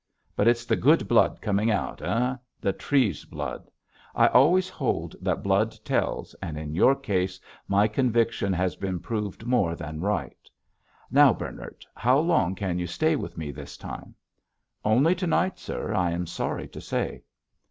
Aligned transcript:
But 0.35 0.47
it's 0.47 0.65
the 0.65 0.75
good 0.75 1.07
blood 1.07 1.41
coming 1.43 1.69
out, 1.69 2.01
eh—the 2.01 2.73
Treves 2.73 3.23
blood. 3.23 3.69
I 4.15 4.25
always 4.29 4.67
hold 4.67 5.15
that 5.21 5.43
blood 5.43 5.75
tells, 5.85 6.33
and 6.41 6.57
in 6.57 6.73
your 6.73 6.95
case 6.95 7.39
my 7.67 7.87
conviction 7.87 8.51
has 8.51 8.75
been 8.75 8.99
proved 8.99 9.45
more 9.45 9.75
than 9.75 9.99
right. 10.01 10.49
Now, 11.11 11.33
Bernard, 11.33 11.85
how 11.93 12.17
long 12.17 12.55
can 12.55 12.79
you 12.79 12.87
stay 12.87 13.15
with 13.15 13.37
me 13.37 13.51
this 13.51 13.77
time?" 13.77 14.15
"Only 14.83 15.13
to 15.13 15.27
night, 15.27 15.59
sir, 15.59 15.93
I 15.93 16.09
am 16.13 16.25
sorry 16.25 16.67
to 16.69 16.81
say." 16.81 17.21